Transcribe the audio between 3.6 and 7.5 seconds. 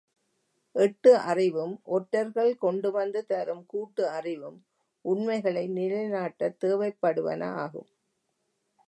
கூட்டு அறிவும் உண்மைகளை நிலைநாட்டத் தேவைப்படுவன